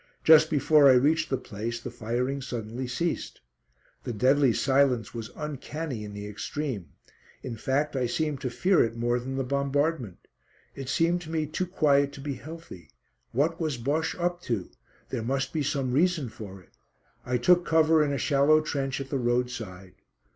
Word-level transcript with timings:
Just 0.23 0.49
before 0.49 0.89
I 0.89 0.93
reached 0.93 1.29
the 1.29 1.37
place 1.37 1.79
the 1.79 1.91
firing 1.91 2.41
suddenly 2.41 2.87
ceased. 2.87 3.39
The 4.03 4.11
deadly 4.11 4.51
silence 4.51 5.13
was 5.13 5.29
uncanny 5.35 6.03
in 6.03 6.15
the 6.15 6.25
extreme; 6.25 6.93
in 7.43 7.55
fact 7.55 7.95
I 7.95 8.07
seemed 8.07 8.41
to 8.41 8.49
fear 8.49 8.83
it 8.83 8.95
more 8.95 9.19
than 9.19 9.35
the 9.35 9.43
bombardment. 9.43 10.27
It 10.73 10.89
seemed 10.89 11.21
to 11.21 11.29
me 11.29 11.45
too 11.45 11.67
quiet 11.67 12.13
to 12.13 12.19
be 12.19 12.33
healthy. 12.33 12.89
What 13.31 13.61
was 13.61 13.77
Bosche 13.77 14.15
up 14.19 14.41
to? 14.49 14.71
There 15.09 15.21
must 15.21 15.53
be 15.53 15.61
some 15.61 15.91
reason 15.91 16.29
for 16.29 16.59
it. 16.63 16.71
I 17.23 17.37
took 17.37 17.63
cover 17.63 18.03
in 18.03 18.11
a 18.11 18.17
shallow 18.17 18.59
trench 18.59 18.99
at 18.99 19.11
the 19.11 19.19
roadside. 19.19 19.93